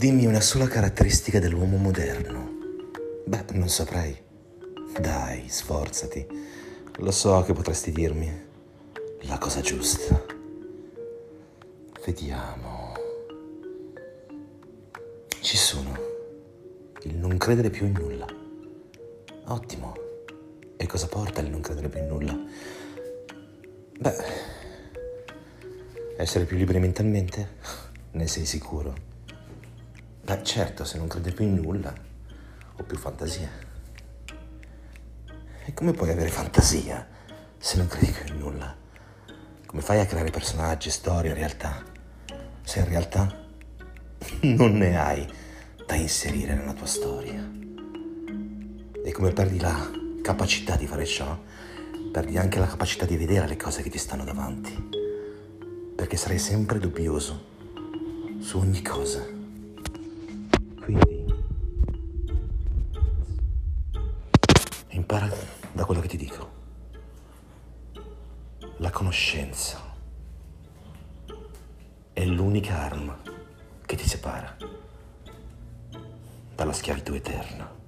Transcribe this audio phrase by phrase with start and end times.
[0.00, 2.48] Dimmi una sola caratteristica dell'uomo moderno.
[3.26, 4.16] Beh, non saprei.
[4.98, 6.26] Dai, sforzati.
[7.00, 8.32] Lo so che potresti dirmi.
[9.24, 10.24] La cosa giusta.
[12.06, 12.94] Vediamo.
[15.42, 15.94] Ci sono.
[17.02, 18.26] Il non credere più in nulla.
[19.48, 19.94] Ottimo.
[20.78, 22.40] E cosa porta il non credere più in nulla?
[23.98, 24.16] Beh,
[26.16, 27.48] essere più liberi mentalmente?
[28.12, 29.09] Ne sei sicuro?
[30.30, 31.92] Beh, certo, se non crede più in nulla,
[32.76, 33.50] ho più fantasia.
[35.64, 37.04] E come puoi avere fantasia
[37.58, 38.72] se non credi più in nulla?
[39.66, 41.82] Come fai a creare personaggi, storie, realtà?
[42.62, 43.44] Se in realtà
[44.42, 45.28] non ne hai
[45.84, 47.44] da inserire nella tua storia.
[49.04, 49.90] E come perdi la
[50.22, 51.36] capacità di fare ciò,
[52.12, 54.90] perdi anche la capacità di vedere le cose che ti stanno davanti.
[55.96, 57.46] Perché sarai sempre dubbioso
[58.38, 59.38] su ogni cosa.
[65.10, 65.28] Impara
[65.72, 66.58] da quello che ti dico.
[68.76, 69.80] La conoscenza
[72.12, 73.18] è l'unica arma
[73.86, 74.56] che ti separa
[76.54, 77.79] dalla schiavitù eterna.